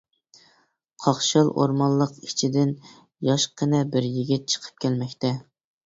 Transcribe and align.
قاقشال 1.05 1.51
ئورمانلىق 1.57 2.17
ئىچىدىن 2.29 2.73
ياشقىنە 3.31 3.87
بىر 3.95 4.13
يىگىت 4.19 4.53
چىقىپ 4.57 4.85
كەلمەكتە. 4.87 5.37